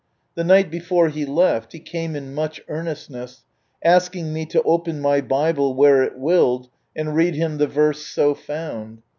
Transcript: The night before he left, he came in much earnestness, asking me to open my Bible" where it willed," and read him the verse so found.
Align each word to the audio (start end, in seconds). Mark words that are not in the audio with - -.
The 0.33 0.43
night 0.43 0.71
before 0.71 1.09
he 1.09 1.25
left, 1.27 1.73
he 1.73 1.79
came 1.79 2.15
in 2.15 2.33
much 2.33 2.59
earnestness, 2.67 3.43
asking 3.83 4.33
me 4.33 4.47
to 4.47 4.63
open 4.63 4.99
my 4.99 5.21
Bible" 5.21 5.75
where 5.75 6.01
it 6.01 6.17
willed," 6.17 6.69
and 6.95 7.13
read 7.15 7.35
him 7.35 7.59
the 7.59 7.67
verse 7.67 8.03
so 8.03 8.33
found. 8.33 9.03